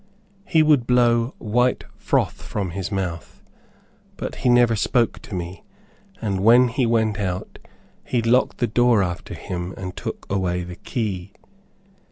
He 0.45 0.63
would 0.63 0.87
blow 0.87 1.35
white 1.37 1.83
froth 1.95 2.41
from 2.41 2.71
his 2.71 2.91
mouth, 2.91 3.43
but 4.17 4.37
he 4.37 4.49
never 4.49 4.75
spoke 4.75 5.19
to 5.19 5.35
me, 5.35 5.63
and 6.19 6.39
when 6.39 6.69
he 6.69 6.87
went 6.87 7.19
out, 7.19 7.59
he 8.03 8.23
locked 8.23 8.57
the 8.57 8.65
door 8.65 9.03
after 9.03 9.35
him 9.35 9.75
and 9.77 9.95
took 9.95 10.25
away 10.27 10.63
the 10.63 10.75
key. 10.77 11.33